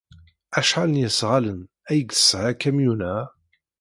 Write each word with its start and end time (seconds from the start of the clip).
Acḥal 0.59 0.89
n 0.91 1.01
yesɣalen 1.03 1.59
ay 1.89 1.99
yesɛa 2.09 2.49
ukamyun-a? 2.53 3.15